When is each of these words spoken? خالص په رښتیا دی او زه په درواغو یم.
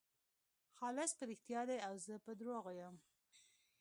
خالص 0.77 1.11
په 1.17 1.23
رښتیا 1.31 1.61
دی 1.69 1.77
او 1.87 1.93
زه 2.05 2.15
په 2.25 2.31
درواغو 2.39 2.71
یم. 2.79 2.95